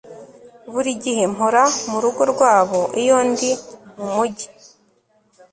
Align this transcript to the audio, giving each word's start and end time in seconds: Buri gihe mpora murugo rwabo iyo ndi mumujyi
Buri 0.71 0.91
gihe 1.03 1.23
mpora 1.33 1.63
murugo 1.89 2.21
rwabo 2.33 2.81
iyo 3.01 3.17
ndi 3.29 3.51
mumujyi 3.97 4.47